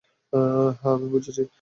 [0.33, 1.43] হ্যাঁ, আমি বুঝেছি।